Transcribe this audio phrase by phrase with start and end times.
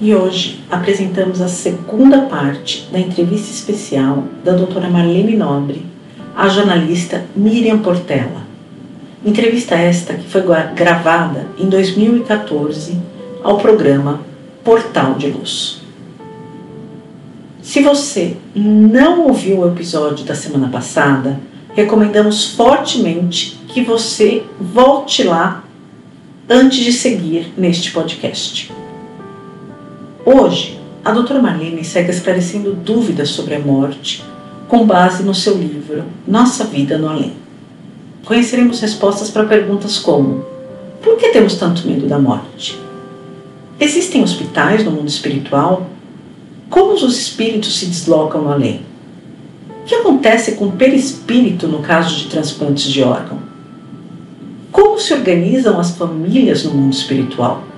[0.00, 5.84] e hoje apresentamos a segunda parte da entrevista especial da doutora Marlene Nobre
[6.36, 8.42] à jornalista Miriam Portela.
[9.24, 10.42] Entrevista esta que foi
[10.74, 12.98] gravada em 2014
[13.42, 14.20] ao programa
[14.64, 15.80] Portal de Luz.
[17.62, 21.40] Se você não ouviu o episódio da semana passada,
[21.74, 25.64] recomendamos fortemente que você volte lá
[26.48, 28.70] antes de seguir neste podcast.
[30.26, 34.24] Hoje, a doutora Marlene segue esclarecendo dúvidas sobre a morte
[34.68, 37.34] com base no seu livro Nossa Vida no Além.
[38.24, 40.46] Conheceremos respostas para perguntas como:
[41.02, 42.80] Por que temos tanto medo da morte?
[43.78, 45.90] Existem hospitais no mundo espiritual?
[46.70, 48.80] Como os espíritos se deslocam no além?
[49.82, 53.40] O que acontece com o perispírito no caso de transplantes de órgão?
[54.72, 57.73] Como se organizam as famílias no mundo espiritual?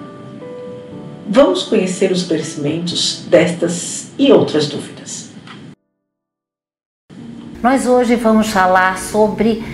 [1.28, 5.30] Vamos conhecer os esclarecimentos destas e outras dúvidas.
[7.60, 9.64] Nós hoje vamos falar sobre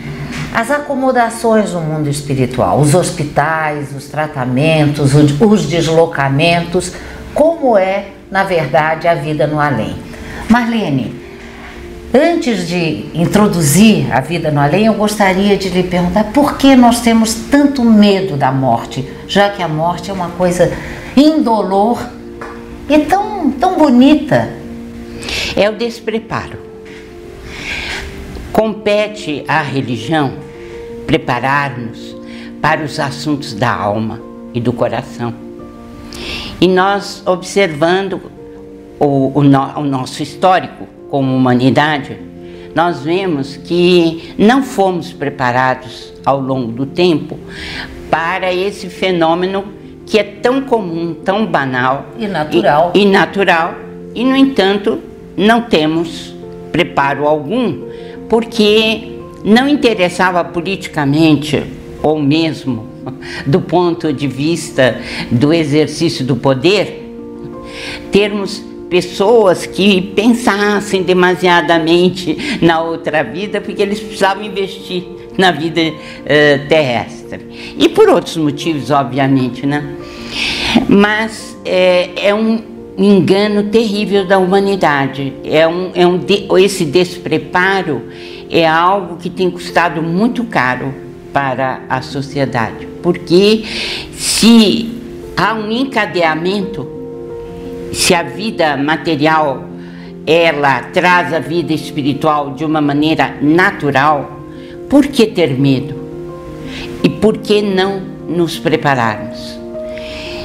[0.55, 6.93] as acomodações no mundo espiritual, os hospitais, os tratamentos, os deslocamentos,
[7.35, 9.95] como é, na verdade, a vida no além.
[10.49, 11.21] Marlene,
[12.15, 17.01] Antes de introduzir a vida no além, eu gostaria de lhe perguntar por que nós
[17.01, 20.71] temos tanto medo da morte, já que a morte é uma coisa
[21.17, 21.99] indolor
[22.89, 24.49] e tão, tão bonita.
[25.57, 26.59] É o despreparo.
[28.53, 30.33] Compete à religião
[31.07, 32.17] preparar-nos
[32.61, 34.21] para os assuntos da alma
[34.55, 35.35] e do coração.
[36.61, 38.21] E nós, observando
[38.99, 42.17] o, o, no, o nosso histórico, como humanidade,
[42.75, 47.39] nós vemos que não fomos preparados ao longo do tempo
[48.11, 49.65] para esse fenômeno
[50.07, 52.93] que é tão comum, tão banal e natural.
[52.95, 53.75] E, e natural,
[54.15, 54.99] e no entanto
[55.37, 56.35] não temos
[56.71, 57.89] preparo algum,
[58.29, 59.13] porque
[59.45, 61.63] não interessava politicamente
[62.03, 62.87] ou mesmo
[63.47, 67.03] do ponto de vista do exercício do poder
[68.11, 76.69] termos pessoas que pensassem demasiadamente na outra vida, porque eles precisavam investir na vida uh,
[76.69, 77.75] terrestre.
[77.79, 79.83] E por outros motivos, obviamente, né?
[80.89, 82.63] Mas é, é um
[82.97, 85.33] engano terrível da humanidade.
[85.45, 88.03] É um, é um de, esse despreparo
[88.51, 90.95] é algo que tem custado muito caro
[91.33, 93.65] para a sociedade, porque
[94.13, 94.91] se
[95.35, 96.87] há um encadeamento
[97.93, 99.65] se a vida material
[100.27, 104.32] ela traz a vida espiritual de uma maneira natural,
[104.93, 105.95] por que ter medo?
[107.03, 109.59] E por que não nos prepararmos?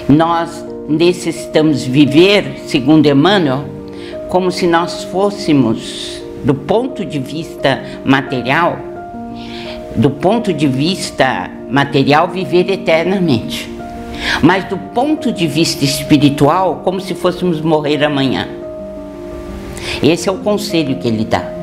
[0.08, 3.66] Nós necessitamos viver, segundo Emmanuel,
[4.30, 8.80] como se nós fôssemos, do ponto de vista material,
[9.98, 13.76] do ponto de vista material, viver eternamente
[14.42, 18.48] mas do ponto de vista espiritual, como se fôssemos morrer amanhã.
[20.02, 21.57] Esse é o conselho que ele dá.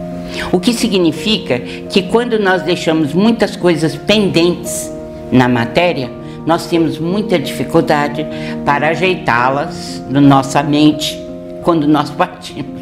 [0.53, 4.91] O que significa que quando nós deixamos muitas coisas pendentes
[5.31, 6.11] na matéria,
[6.47, 8.27] nós temos muita dificuldade
[8.65, 11.19] para ajeitá-las na nossa mente
[11.63, 12.75] quando nós partimos.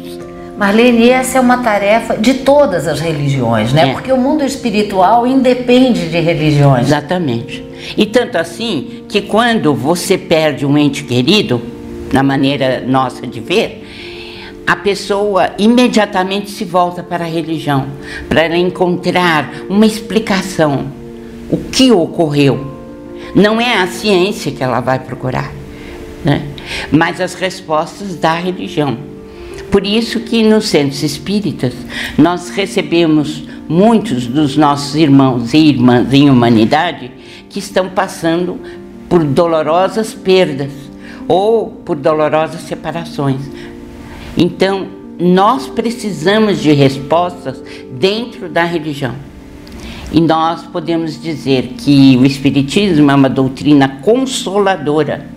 [0.57, 3.89] Marlene, essa é uma tarefa de todas as religiões, né?
[3.89, 3.93] É.
[3.93, 6.87] Porque o mundo espiritual independe de religiões.
[6.87, 7.63] Exatamente.
[7.97, 11.59] E tanto assim que quando você perde um ente querido,
[12.13, 13.83] na maneira nossa de ver,
[14.65, 17.87] a pessoa imediatamente se volta para a religião,
[18.29, 20.85] para ela encontrar uma explicação.
[21.49, 22.73] O que ocorreu?
[23.35, 25.51] Não é a ciência que ela vai procurar,
[26.23, 26.41] né?
[26.91, 28.97] mas as respostas da religião.
[29.71, 31.73] Por isso que nos centros espíritas
[32.17, 37.11] nós recebemos muitos dos nossos irmãos e irmãs em humanidade
[37.49, 38.59] que estão passando
[39.09, 40.71] por dolorosas perdas
[41.27, 43.41] ou por dolorosas separações.
[44.37, 44.87] Então,
[45.19, 49.13] nós precisamos de respostas dentro da religião.
[50.11, 55.33] E nós podemos dizer que o Espiritismo é uma doutrina consoladora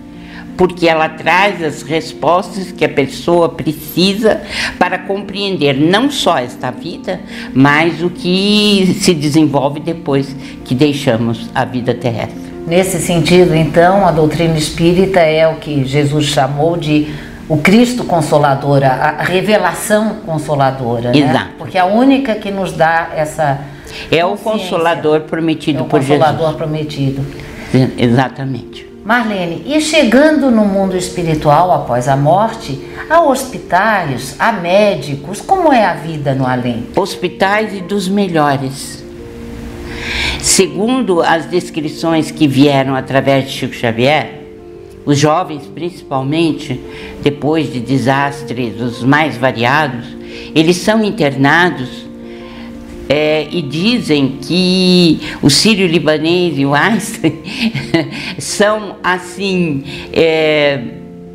[0.57, 4.41] porque ela traz as respostas que a pessoa precisa
[4.79, 7.19] para compreender não só esta vida,
[7.53, 10.35] mas o que se desenvolve depois
[10.65, 12.47] que deixamos a vida terrestre.
[12.65, 17.07] Nesse sentido, então, a doutrina espírita é o que Jesus chamou de
[17.49, 21.17] o Cristo consolador, a revelação consoladora, né?
[21.17, 21.51] Exato.
[21.57, 23.59] Porque é a única que nos dá essa
[24.11, 27.25] é o consolador prometido é o por consolador prometido.
[27.97, 28.85] Exatamente.
[29.03, 32.77] Marlene, e chegando no mundo espiritual após a morte,
[33.09, 36.87] há hospitais, há médicos, como é a vida no além?
[36.93, 39.05] Hospitais e dos melhores.
[40.41, 44.46] Segundo as descrições que vieram através de Chico Xavier,
[45.07, 46.77] os jovens, principalmente,
[47.23, 50.05] depois de desastres os mais variados,
[50.53, 52.05] eles são internados
[53.07, 57.41] é, e dizem que o sírio-libanês e o Einstein
[58.37, 60.81] são assim é,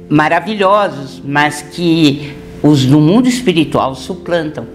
[0.07, 4.67] maravilhosos, mas que os do mundo espiritual suplantam.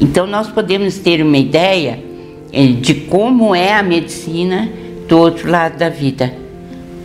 [0.00, 2.02] Então nós podemos ter uma ideia
[2.52, 4.68] é, de como é a medicina
[5.06, 6.47] do outro lado da vida.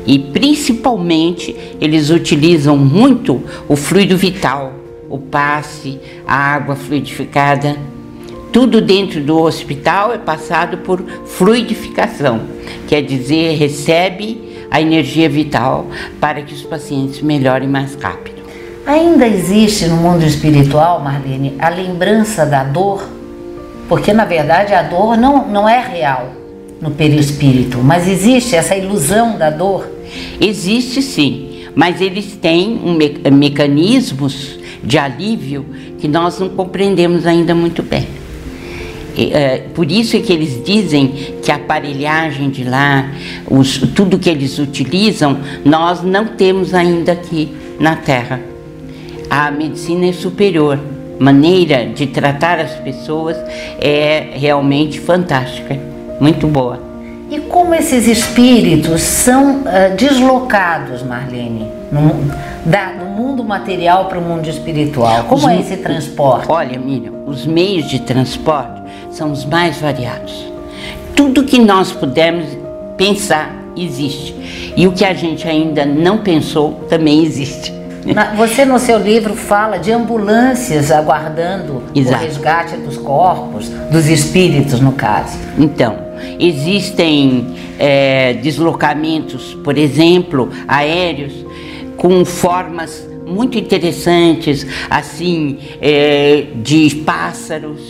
[0.05, 4.73] E principalmente eles utilizam muito o fluido vital,
[5.09, 7.77] o passe, a água fluidificada
[8.53, 12.41] tudo dentro do hospital é passado por fluidificação,
[12.87, 15.87] quer dizer, recebe a energia vital
[16.21, 18.43] para que os pacientes melhorem mais rápido.
[18.85, 23.03] Ainda existe no mundo espiritual, Marlene, a lembrança da dor?
[23.89, 26.42] Porque na verdade a dor não, não é real
[26.83, 29.89] no perispírito, mas existe essa ilusão da dor?
[30.39, 35.65] Existe sim, mas eles têm um me mecanismos de alívio
[35.97, 38.05] que nós não compreendemos ainda muito bem.
[39.15, 41.07] É, por isso é que eles dizem
[41.41, 43.09] que a aparelhagem de lá,
[43.49, 47.49] os, tudo que eles utilizam, nós não temos ainda aqui
[47.79, 48.41] na Terra.
[49.29, 50.79] A medicina é superior,
[51.17, 53.37] maneira de tratar as pessoas
[53.79, 55.92] é realmente fantástica,
[56.23, 56.79] muito boa.
[57.29, 62.13] E como esses espíritos são uh, deslocados, Marlene, no,
[62.65, 65.25] da, do mundo material para o mundo espiritual?
[65.25, 66.45] Como os, é esse transporte?
[66.49, 68.81] Olha, Miriam, os meios de transporte
[69.11, 70.47] são os mais variados.
[71.13, 72.45] Tudo que nós pudermos
[72.95, 74.73] pensar existe.
[74.77, 77.73] E o que a gente ainda não pensou também existe.
[78.35, 82.23] Você no seu livro fala de ambulâncias aguardando Exato.
[82.23, 85.37] o resgate dos corpos, dos espíritos no caso.
[85.57, 86.02] Então,
[86.39, 87.45] existem
[87.79, 91.33] é, deslocamentos, por exemplo, aéreos,
[91.97, 97.81] com formas muito interessantes, assim, é, de pássaros,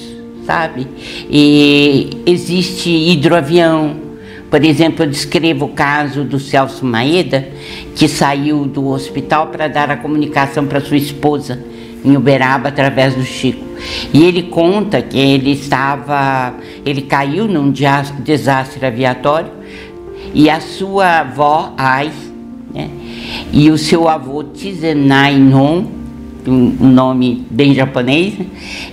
[0.45, 0.88] sabe?
[1.30, 4.01] E existe hidroavião.
[4.50, 7.47] Por exemplo, eu descrevo o caso do Celso Maeda,
[7.95, 11.72] que saiu do hospital para dar a comunicação para sua esposa
[12.03, 13.63] em Uberaba através do Chico.
[14.13, 16.53] E ele conta que ele estava,
[16.85, 19.51] ele caiu num desastre aviatório
[20.33, 22.11] e a sua avó, Ai,
[22.73, 22.89] né,
[23.51, 25.85] e o seu avô Tizenai Non,
[26.47, 28.33] um nome bem japonês,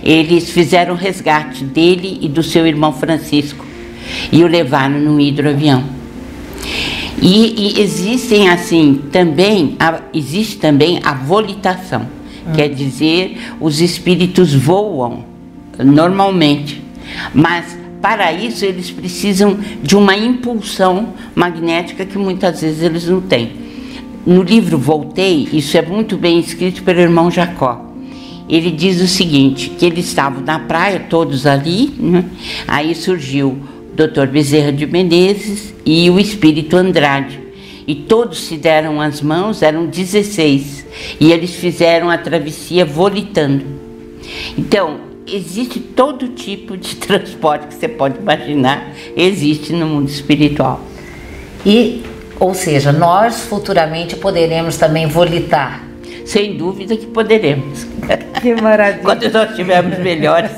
[0.03, 3.65] eles fizeram resgate dele e do seu irmão Francisco
[4.31, 5.83] e o levaram no hidroavião.
[7.21, 12.07] E, e existem assim também, a, existe também a volitação,
[12.47, 12.51] hum.
[12.53, 15.25] quer dizer, os espíritos voam
[15.77, 16.81] normalmente,
[17.33, 23.61] mas para isso eles precisam de uma impulsão magnética que muitas vezes eles não têm
[24.25, 27.89] no livro Voltei, isso é muito bem escrito pelo irmão Jacó.
[28.47, 32.25] Ele diz o seguinte, que eles estavam na praia, todos ali, né?
[32.67, 37.39] aí surgiu o doutor Bezerra de Menezes e o espírito Andrade.
[37.87, 40.85] E todos se deram as mãos, eram 16,
[41.19, 43.65] e eles fizeram a travessia volitando.
[44.57, 50.81] Então, existe todo tipo de transporte que você pode imaginar, existe no mundo espiritual.
[51.65, 52.03] E
[52.41, 55.83] ou seja, nós futuramente poderemos também volitar.
[56.25, 57.85] Sem dúvida que poderemos.
[58.41, 59.03] Que maravilha.
[59.05, 60.49] Quando nós estivermos melhores.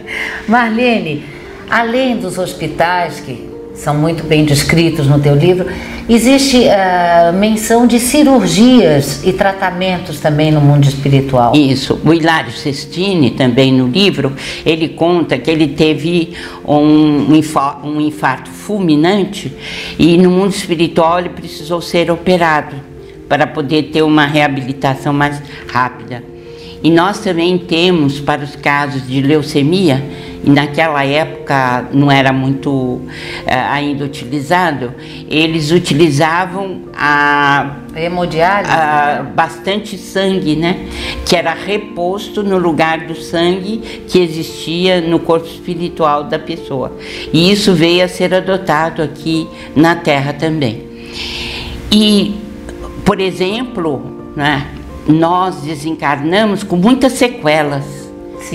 [0.46, 1.24] Marlene,
[1.70, 3.49] além dos hospitais que
[3.80, 5.66] são muito bem descritos no teu livro,
[6.06, 11.56] existe uh, menção de cirurgias e tratamentos também no mundo espiritual.
[11.56, 11.98] Isso.
[12.04, 14.34] O Hilário Sestini, também no livro,
[14.66, 17.26] ele conta que ele teve um,
[17.82, 19.50] um infarto fulminante
[19.98, 22.76] e no mundo espiritual ele precisou ser operado
[23.26, 26.29] para poder ter uma reabilitação mais rápida.
[26.82, 30.02] E nós também temos, para os casos de leucemia,
[30.42, 33.02] e naquela época não era muito uh,
[33.70, 34.94] ainda utilizado,
[35.28, 40.86] eles utilizavam a hemodiálise, a, bastante sangue, né?
[41.26, 46.96] Que era reposto no lugar do sangue que existia no corpo espiritual da pessoa.
[47.32, 49.46] E isso veio a ser adotado aqui
[49.76, 50.88] na Terra também.
[51.92, 52.34] E,
[53.04, 54.66] por exemplo, né,
[55.08, 57.84] nós desencarnamos com muitas sequelas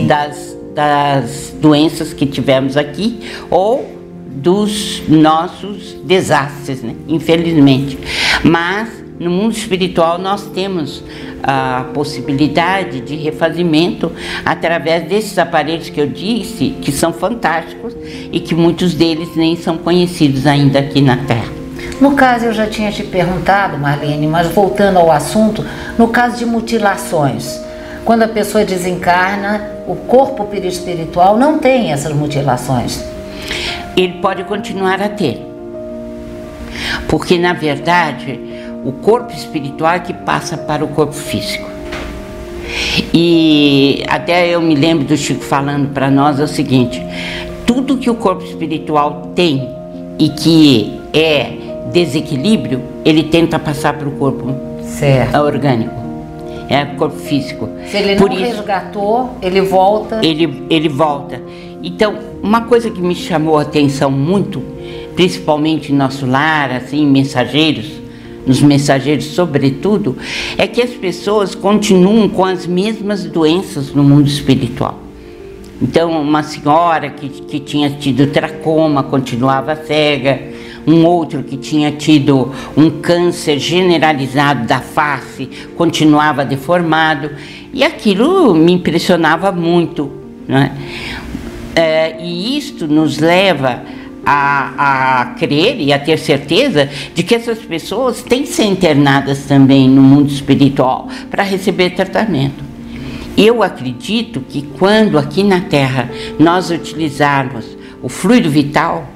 [0.07, 3.95] das, das doenças que tivemos aqui ou
[4.27, 6.93] dos nossos desastres, né?
[7.07, 7.97] infelizmente.
[8.43, 11.01] Mas no mundo espiritual nós temos
[11.41, 14.11] a possibilidade de refazimento
[14.43, 17.95] através desses aparelhos que eu disse, que são fantásticos
[18.31, 21.54] e que muitos deles nem são conhecidos ainda aqui na Terra.
[21.99, 25.65] No caso, eu já tinha te perguntado, Marlene, mas voltando ao assunto,
[25.97, 27.61] no caso de mutilações,
[28.03, 33.03] quando a pessoa desencarna, o corpo perispiritual não tem essas mutilações.
[33.95, 35.45] Ele pode continuar a ter.
[37.07, 38.39] Porque, na verdade,
[38.83, 41.69] o corpo espiritual é que passa para o corpo físico.
[43.13, 47.01] E até eu me lembro do Chico falando para nós é o seguinte:
[47.65, 49.69] tudo que o corpo espiritual tem
[50.19, 51.64] e que é
[51.95, 55.37] desequilíbrio, ele tenta passar para o corpo certo.
[55.37, 55.95] orgânico,
[56.67, 57.69] é o corpo físico.
[57.89, 60.19] Se ele Por não isso, resgatou, ele volta.
[60.21, 61.41] Ele, ele volta.
[61.81, 64.61] Então, uma coisa que me chamou a atenção muito,
[65.15, 67.89] principalmente em nosso lar, assim, mensageiros,
[68.45, 70.17] nos mensageiros sobretudo,
[70.57, 74.99] é que as pessoas continuam com as mesmas doenças no mundo espiritual.
[75.81, 80.54] Então, uma senhora que, que tinha tido tracoma continuava cega,
[80.87, 87.31] um outro que tinha tido um câncer generalizado da face continuava deformado,
[87.73, 90.11] e aquilo me impressionava muito.
[90.47, 90.71] Né?
[91.75, 93.81] É, e isto nos leva
[94.25, 99.45] a, a crer e a ter certeza de que essas pessoas têm que ser internadas
[99.45, 102.63] também no mundo espiritual para receber tratamento.
[103.37, 107.65] Eu acredito que quando aqui na Terra nós utilizarmos
[108.01, 109.09] o fluido vital,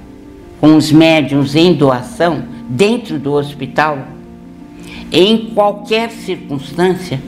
[0.60, 4.00] com os médiums em doação dentro do hospital,
[5.12, 7.20] em qualquer circunstância,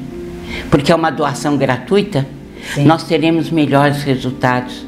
[0.69, 2.27] porque é uma doação gratuita,
[2.73, 2.83] Sim.
[2.83, 4.85] nós teremos melhores resultados,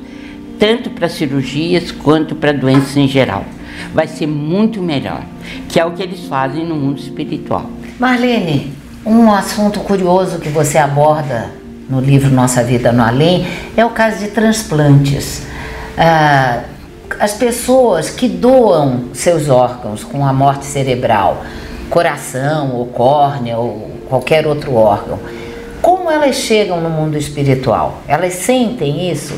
[0.59, 3.45] tanto para cirurgias quanto para doenças em geral.
[3.93, 5.23] Vai ser muito melhor,
[5.67, 7.69] que é o que eles fazem no mundo espiritual.
[7.99, 8.73] Marlene,
[9.05, 11.51] um assunto curioso que você aborda
[11.89, 13.45] no livro Nossa Vida no Além
[13.75, 15.45] é o caso de transplantes.
[15.97, 16.63] Ah,
[17.19, 21.43] as pessoas que doam seus órgãos com a morte cerebral,
[21.89, 25.19] coração ou córnea ou qualquer outro órgão,
[25.81, 28.01] como elas chegam no mundo espiritual?
[28.07, 29.33] Elas sentem isso?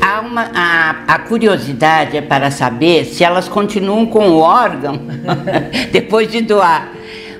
[0.00, 5.00] Há uma, a, a curiosidade é para saber se elas continuam com o órgão
[5.90, 6.92] depois de doar.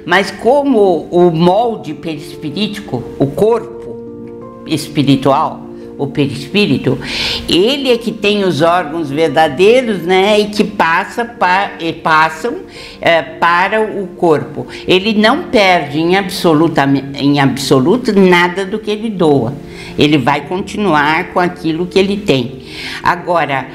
[0.07, 5.64] Mas como o molde perispirítico, o corpo espiritual,
[5.97, 6.99] o perispírito,
[7.49, 11.71] ele é que tem os órgãos verdadeiros, né, e que passa pa,
[12.03, 12.57] passam
[13.01, 14.67] é, para o corpo.
[14.87, 16.85] Ele não perde em, absoluta,
[17.15, 19.55] em absoluto nada do que ele doa.
[19.99, 22.63] Ele vai continuar com aquilo que ele tem.
[23.03, 23.69] Agora,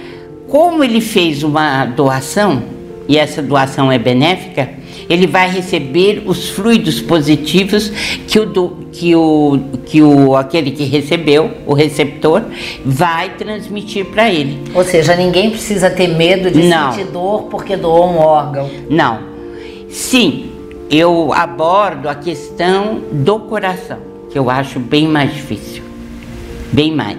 [0.47, 2.63] como ele fez uma doação,
[3.07, 4.69] e essa doação é benéfica,
[5.09, 7.89] ele vai receber os fluidos positivos
[8.27, 12.43] que o, do, que o, que o aquele que recebeu, o receptor,
[12.85, 14.59] vai transmitir para ele.
[14.73, 16.91] Ou seja, ninguém precisa ter medo de Não.
[16.91, 18.69] sentir dor porque doou um órgão.
[18.87, 19.21] Não.
[19.89, 20.51] Sim,
[20.91, 23.97] eu abordo a questão do coração,
[24.31, 25.81] que eu acho bem mais difícil.
[26.71, 27.17] Bem mais.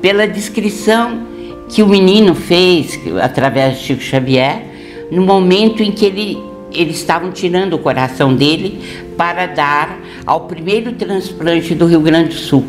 [0.00, 1.26] Pela descrição
[1.68, 4.62] que o menino fez através de Chico Xavier,
[5.10, 8.80] no momento em que ele eles estavam tirando o coração dele
[9.16, 12.64] para dar ao primeiro transplante do Rio Grande do Sul.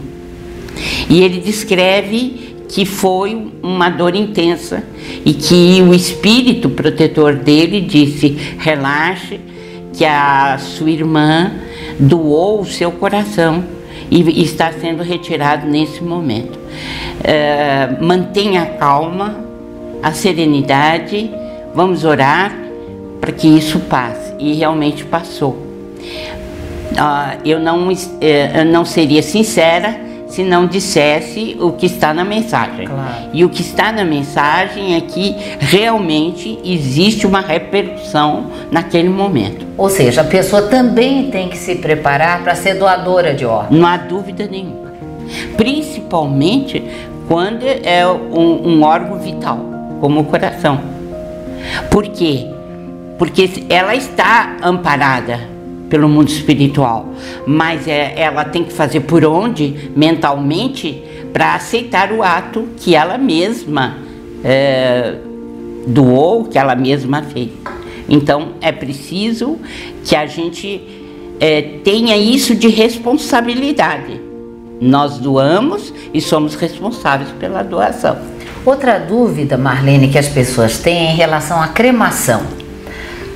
[1.10, 4.84] E ele descreve que foi uma dor intensa
[5.26, 9.40] e que o espírito protetor dele disse: relaxe,
[9.94, 11.52] que a sua irmã
[12.00, 13.64] doou o seu coração
[14.12, 16.58] e está sendo retirado nesse momento.
[16.58, 19.38] Uh, mantenha a calma,
[20.04, 21.32] a serenidade,
[21.74, 22.65] vamos orar
[23.26, 24.36] para que isso passe.
[24.38, 25.54] E realmente passou.
[26.92, 27.96] Uh, eu, não, uh,
[28.56, 32.86] eu não seria sincera se não dissesse o que está na mensagem.
[32.86, 33.30] Claro.
[33.34, 39.66] E o que está na mensagem é que realmente existe uma repercussão naquele momento.
[39.76, 43.80] Ou seja, a pessoa também tem que se preparar para ser doadora de órgãos.
[43.80, 44.94] Não há dúvida nenhuma.
[45.58, 46.84] Principalmente
[47.28, 49.60] quando é um, um órgão vital,
[50.00, 50.80] como o coração.
[51.90, 52.55] Por quê?
[53.18, 55.40] Porque ela está amparada
[55.90, 57.14] pelo mundo espiritual,
[57.46, 63.18] mas é, ela tem que fazer por onde, mentalmente, para aceitar o ato que ela
[63.18, 63.98] mesma
[64.44, 65.16] é,
[65.88, 67.50] doou, que ela mesma fez.
[68.10, 69.58] Então é preciso
[70.04, 70.82] que a gente
[71.40, 74.22] é, tenha isso de responsabilidade.
[74.80, 78.18] Nós doamos e somos responsáveis pela doação.
[78.66, 82.65] Outra dúvida, Marlene, que as pessoas têm é em relação à cremação.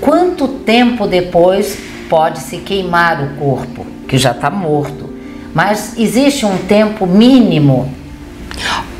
[0.01, 1.77] Quanto tempo depois
[2.09, 5.09] pode se queimar o corpo, que já está morto?
[5.53, 7.93] Mas existe um tempo mínimo?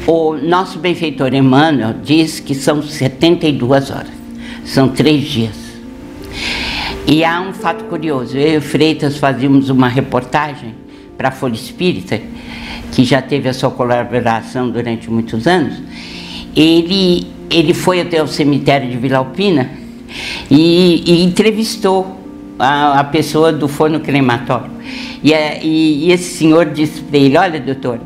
[0.05, 4.11] O nosso benfeitor Emmanuel diz que são 72 horas,
[4.65, 5.55] são três dias.
[7.07, 10.75] E há um fato curioso: eu e o Freitas fazíamos uma reportagem
[11.17, 12.19] para a Folha Espírita,
[12.91, 15.81] que já teve a sua colaboração durante muitos anos.
[16.55, 19.78] Ele, ele foi até o cemitério de Vila Alpina
[20.49, 22.17] e, e entrevistou
[22.57, 24.71] a, a, pessoa do forno crematório.
[25.23, 27.99] E, e, e esse senhor disse para ele: Olha, doutor.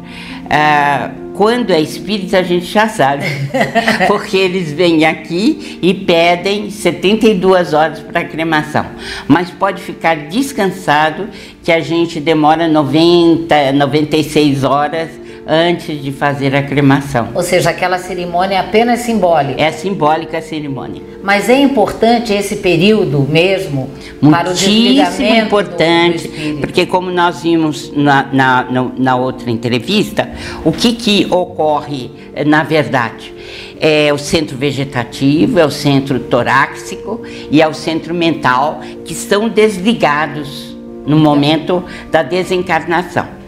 [0.43, 3.24] Uh, quando é espírita, a gente já sabe.
[4.07, 8.86] Porque eles vêm aqui e pedem 72 horas para cremação.
[9.27, 11.29] Mas pode ficar descansado
[11.63, 17.29] que a gente demora 90, 96 horas antes de fazer a cremação.
[17.33, 19.62] Ou seja, aquela cerimônia é apenas simbólica.
[19.62, 21.01] É simbólica a cerimônia.
[21.21, 23.89] Mas é importante esse período mesmo
[24.21, 29.51] Muitíssimo para o desligamento importante, do, do porque como nós vimos na, na, na outra
[29.51, 30.29] entrevista,
[30.63, 32.12] o que, que ocorre
[32.45, 33.33] na verdade?
[33.79, 37.21] É o centro vegetativo, é o centro torácico
[37.51, 40.73] e é o centro mental que estão desligados
[41.05, 43.42] no momento da desencarnação.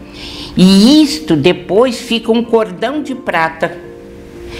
[0.56, 3.76] E isto depois fica um cordão de prata.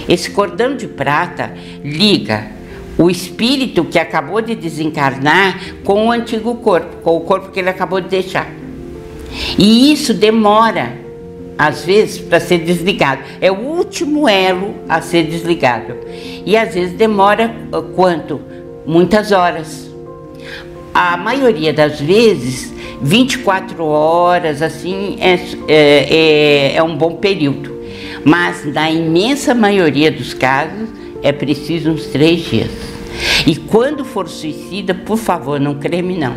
[0.09, 2.57] Esse cordão de prata liga
[2.99, 7.69] o espírito que acabou de desencarnar com o antigo corpo, com o corpo que ele
[7.69, 8.51] acabou de deixar.
[9.59, 10.97] E isso demora,
[11.59, 13.23] às vezes, para ser desligado.
[13.41, 15.95] É o último elo a ser desligado.
[16.45, 18.41] E às vezes demora ah, quanto?
[18.87, 19.91] Muitas horas.
[20.95, 25.35] A maioria das vezes 24 horas, assim, é,
[25.69, 27.75] é, é, é um bom período.
[28.25, 30.89] Mas na imensa maioria dos casos
[31.23, 32.71] é preciso uns três dias.
[33.47, 36.35] E quando for suicida, por favor, não creme não.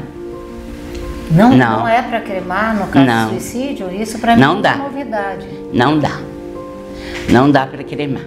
[1.32, 3.26] Não, não, não é para cremar no caso não.
[3.28, 3.94] do suicídio?
[3.94, 4.76] Isso para mim não é dá.
[4.78, 5.46] novidade.
[5.72, 6.20] Não dá.
[7.30, 8.24] Não dá para cremar.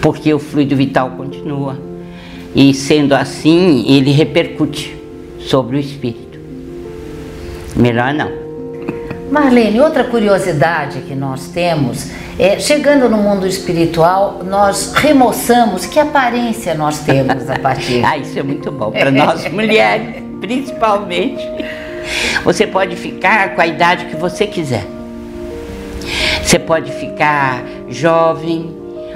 [0.00, 1.78] Porque o fluido vital continua.
[2.54, 4.96] E sendo assim, ele repercute
[5.40, 6.29] sobre o espírito.
[7.76, 8.30] Melhor não.
[9.30, 16.74] Marlene, outra curiosidade que nós temos é, chegando no mundo espiritual, nós remoçamos que aparência
[16.74, 18.02] nós temos a partir.
[18.06, 21.46] ah, isso é muito bom para nós mulheres, principalmente.
[22.42, 24.84] Você pode ficar com a idade que você quiser.
[26.42, 28.74] Você pode ficar jovem,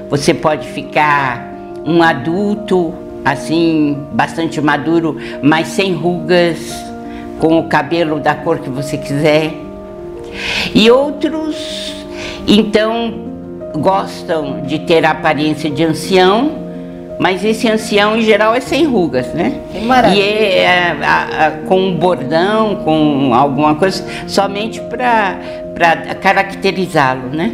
[0.08, 1.44] você pode ficar
[1.84, 6.83] um adulto, assim, bastante maduro, mas sem rugas
[7.44, 9.52] com o cabelo da cor que você quiser.
[10.74, 11.94] E outros,
[12.48, 13.12] então,
[13.74, 16.52] gostam de ter a aparência de ancião,
[17.20, 19.60] mas esse ancião em geral é sem rugas, né?
[19.84, 20.18] Maravilha.
[20.18, 27.52] E é, é a, com um bordão, com alguma coisa, somente para caracterizá-lo, né?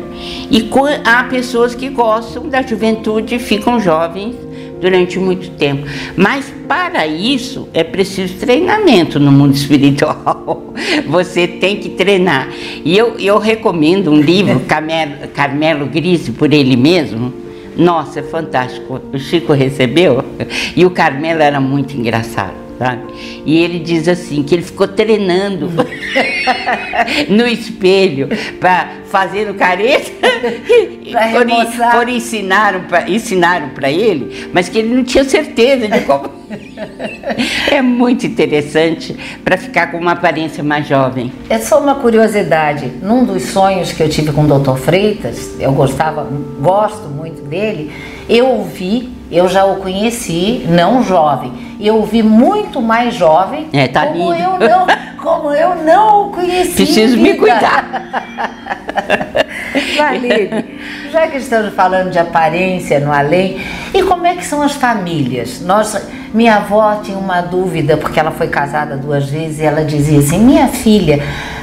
[0.53, 0.71] E
[1.05, 4.37] há pessoas que gostam da juventude e ficam jovens
[4.81, 5.87] durante muito tempo.
[6.17, 10.75] Mas para isso é preciso treinamento no mundo espiritual.
[11.07, 12.49] Você tem que treinar.
[12.85, 17.33] E eu, eu recomendo um livro, Carmelo, Carmelo Grise, por ele mesmo.
[17.77, 19.01] Nossa, é fantástico.
[19.13, 20.25] O Chico recebeu
[20.77, 22.70] e o Carmelo era muito engraçado.
[22.81, 23.03] Sabe?
[23.45, 25.69] E ele diz assim que ele ficou treinando
[27.29, 28.27] no espelho
[28.59, 30.11] para fazer o careta
[31.13, 36.31] por, por ensinaram para ensinaram para ele, mas que ele não tinha certeza de como
[37.71, 39.15] é muito interessante
[39.45, 41.31] para ficar com uma aparência mais jovem.
[41.51, 42.87] É só uma curiosidade.
[43.03, 44.79] Num dos sonhos que eu tive com o Dr.
[44.79, 46.27] Freitas, eu gostava,
[46.59, 47.93] gosto muito dele,
[48.27, 51.70] eu ouvi, eu já o conheci, não jovem.
[51.81, 53.69] Eu ouvi muito mais jovem.
[53.73, 54.43] É, tá como lindo.
[54.43, 54.87] eu não,
[55.19, 56.75] como eu não o conheci.
[56.75, 58.11] Preciso me cuidar.
[59.97, 60.65] Valide,
[61.11, 63.61] já que estamos falando de aparência no além,
[63.95, 65.61] e como é que são as famílias?
[65.61, 70.19] Nós, minha avó tinha uma dúvida, porque ela foi casada duas vezes, e ela dizia
[70.19, 71.23] assim, minha filha,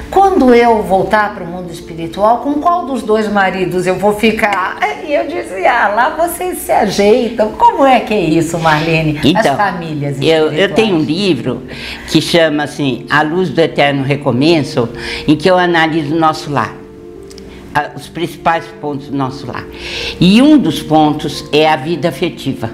[0.09, 4.77] quando eu voltar para o mundo espiritual, com qual dos dois maridos eu vou ficar?
[5.05, 7.51] E eu dizia, ah, lá vocês se ajeitam.
[7.53, 9.19] Como é que é isso, Marlene?
[9.23, 11.63] Então, As famílias eu, eu tenho um livro
[12.09, 14.89] que chama assim A Luz do Eterno Recomeço,
[15.27, 16.75] em que eu analiso o nosso lar
[17.95, 19.63] os principais pontos do nosso lar.
[20.19, 22.71] E um dos pontos é a vida afetiva.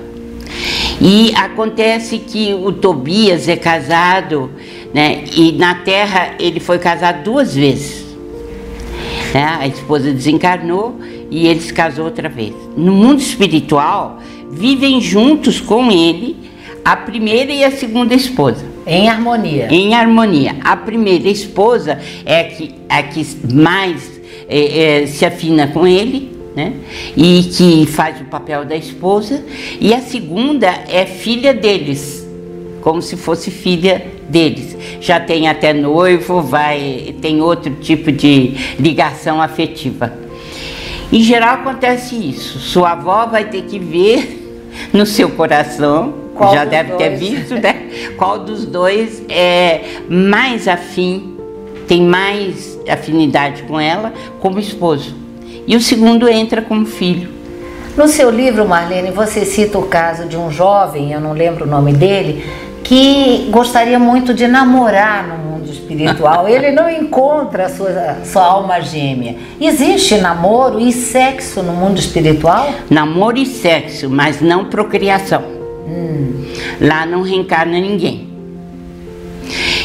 [1.01, 4.51] E acontece que o Tobias é casado,
[4.93, 5.23] né?
[5.35, 8.05] E na Terra ele foi casado duas vezes.
[9.33, 9.57] Né?
[9.59, 10.99] A esposa desencarnou
[11.31, 12.53] e ele se casou outra vez.
[12.77, 14.19] No mundo espiritual,
[14.51, 16.37] vivem juntos com ele
[16.85, 18.65] a primeira e a segunda esposa.
[18.85, 19.67] Em harmonia.
[19.71, 20.57] Em harmonia.
[20.63, 26.73] A primeira esposa é que, a que mais é, é, se afina com ele, né?
[27.15, 29.43] E que faz o papel da esposa.
[29.79, 32.22] E a segunda é filha deles,
[32.83, 34.75] como se fosse filha deles.
[34.99, 40.11] Já tem até noivo, vai, tem outro tipo de ligação afetiva.
[41.09, 42.59] Em geral acontece isso.
[42.59, 47.01] Sua avó vai ter que ver no seu coração, Qual já deve dois?
[47.01, 47.89] ter visto, né?
[48.17, 51.37] Qual dos dois é mais afim,
[51.87, 55.23] tem mais afinidade com ela como esposo
[55.65, 57.29] e o segundo entra como filho.
[57.95, 61.67] No seu livro, Marlene, você cita o caso de um jovem, eu não lembro o
[61.67, 62.43] nome dele,
[62.83, 66.47] que gostaria muito de namorar no mundo espiritual.
[66.47, 69.37] Ele não encontra a sua, sua alma gêmea.
[69.59, 72.73] Existe namoro e sexo no mundo espiritual?
[72.89, 75.43] Namoro e sexo, mas não procriação.
[75.87, 76.45] Hum.
[76.81, 78.33] Lá não reencarna ninguém.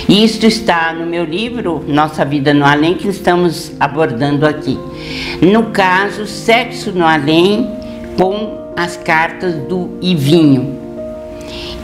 [0.09, 4.79] Isto está no meu livro, Nossa Vida no Além, que estamos abordando aqui.
[5.43, 7.69] No caso, Sexo no Além,
[8.17, 10.88] com as cartas do Ivinho.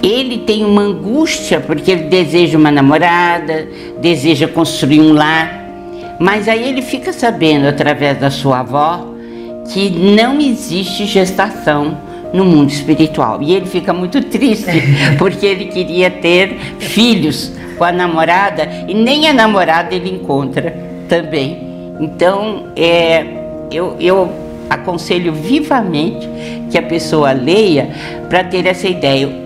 [0.05, 3.67] Ele tem uma angústia porque ele deseja uma namorada,
[4.03, 5.65] deseja construir um lar,
[6.21, 9.15] mas aí ele fica sabendo através da sua avó
[9.73, 11.97] que não existe gestação
[12.35, 13.41] no mundo espiritual.
[13.41, 14.83] E ele fica muito triste
[15.17, 20.77] porque ele queria ter filhos com a namorada e nem a namorada ele encontra
[21.09, 21.59] também.
[21.99, 23.25] Então, é,
[23.71, 24.31] eu, eu
[24.69, 26.29] aconselho vivamente
[26.71, 27.89] que a pessoa leia
[28.29, 29.44] para ter essa ideia.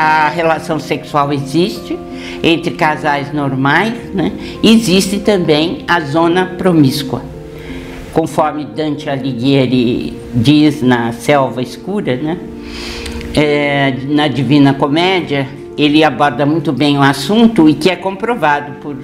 [0.00, 1.98] A relação sexual existe
[2.40, 4.30] entre casais normais, né?
[4.62, 7.20] existe também a zona promíscua.
[8.12, 12.38] Conforme Dante Alighieri diz na Selva Escura, né?
[13.34, 18.96] É, na Divina Comédia, ele aborda muito bem o assunto e que é comprovado por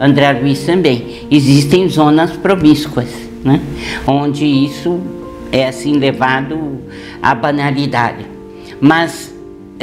[0.00, 1.20] André Luiz também.
[1.30, 3.60] Existem zonas promíscuas, né?
[4.08, 5.00] onde isso
[5.52, 6.80] é assim levado
[7.22, 8.26] à banalidade.
[8.80, 9.31] Mas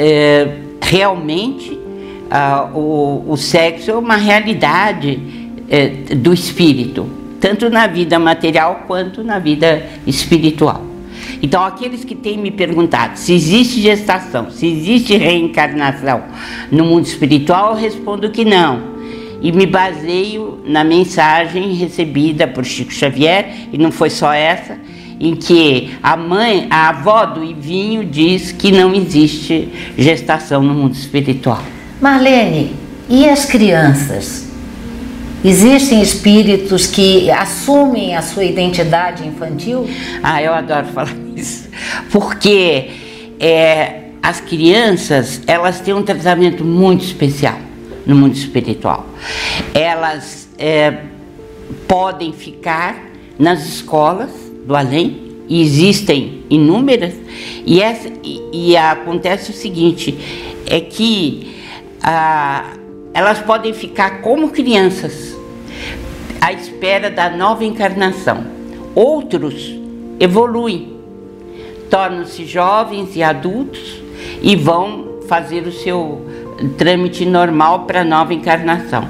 [0.02, 0.48] é,
[0.80, 1.78] realmente
[2.74, 5.20] o, o, sexo é uma realidade
[5.68, 7.06] é, do espírito,
[7.38, 10.86] tanto na vida material quanto na vida espiritual.
[11.42, 16.22] Então, aqueles que têm me perguntado se existe gestação, se existe reencarnação
[16.70, 18.90] no mundo espiritual, eu respondo que não.
[19.42, 24.78] E me baseio na mensagem recebida por Chico Xavier, e não foi só essa,
[25.20, 30.94] em que a mãe, a avó do Ivinho diz que não existe gestação no mundo
[30.94, 31.62] espiritual.
[32.00, 32.74] Marlene,
[33.06, 34.48] e as crianças?
[35.44, 39.88] Existem espíritos que assumem a sua identidade infantil?
[40.22, 41.68] Ah, eu adoro falar isso,
[42.10, 42.90] porque
[43.38, 47.58] é, as crianças elas têm um tratamento muito especial
[48.06, 49.06] no mundo espiritual.
[49.74, 50.98] Elas é,
[51.86, 52.96] podem ficar
[53.38, 55.16] nas escolas do além,
[55.48, 57.12] e existem inúmeras,
[57.66, 60.16] e, essa, e, e acontece o seguinte:
[60.64, 61.56] é que
[62.00, 62.74] ah,
[63.12, 65.36] elas podem ficar como crianças,
[66.40, 68.46] à espera da nova encarnação.
[68.94, 69.74] Outros
[70.20, 70.96] evoluem,
[71.90, 74.00] tornam-se jovens e adultos
[74.40, 76.24] e vão fazer o seu
[76.78, 79.08] trâmite normal para a nova encarnação.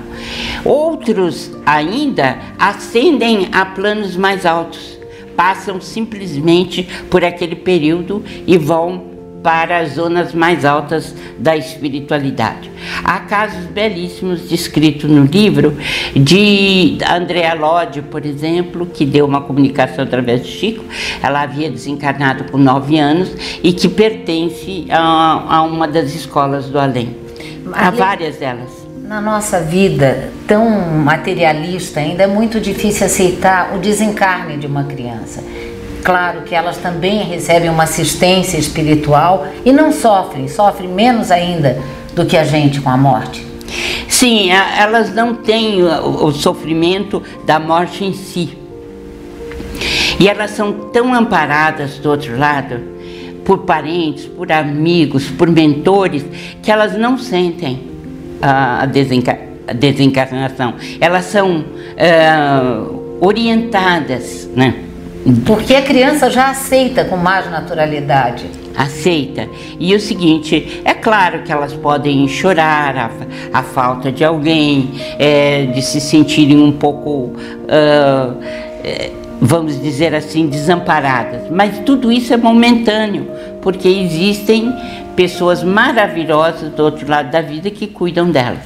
[0.65, 5.00] Outros ainda ascendem a planos mais altos,
[5.41, 9.09] passam simplesmente por aquele período e vão
[9.43, 12.71] para as zonas mais altas da espiritualidade.
[13.03, 15.75] Há casos belíssimos descritos no livro
[16.15, 20.85] de Andrea Lodge, por exemplo, que deu uma comunicação através de Chico.
[21.23, 26.79] Ela havia desencarnado com nove anos e que pertence a, a uma das escolas do
[26.79, 27.17] além.
[27.73, 28.80] Há várias delas.
[29.11, 35.43] Na nossa vida tão materialista, ainda é muito difícil aceitar o desencarne de uma criança.
[36.05, 41.77] Claro que elas também recebem uma assistência espiritual e não sofrem, sofrem menos ainda
[42.15, 43.45] do que a gente com a morte.
[44.09, 48.57] Sim, elas não têm o sofrimento da morte em si.
[50.21, 52.81] E elas são tão amparadas do outro lado,
[53.45, 56.25] por parentes, por amigos, por mentores,
[56.63, 57.90] que elas não sentem
[58.41, 60.75] a, desenca a desencarnação.
[61.01, 64.75] Elas são uh, orientadas, né?
[65.45, 68.47] Porque a criança já aceita com mais naturalidade.
[68.75, 69.47] Aceita.
[69.79, 73.11] E o seguinte, é claro que elas podem chorar a,
[73.53, 78.37] a falta de alguém, é, de se sentirem um pouco, uh,
[79.41, 81.43] vamos dizer assim, desamparadas.
[81.51, 83.29] Mas tudo isso é momentâneo,
[83.61, 84.73] porque existem
[85.21, 88.65] pessoas maravilhosas do outro lado da vida que cuidam delas.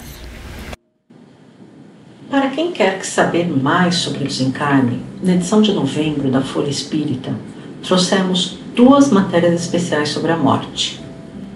[2.30, 7.34] Para quem quer saber mais sobre o desencarne, na edição de novembro da Folha Espírita,
[7.82, 11.00] trouxemos duas matérias especiais sobre a morte.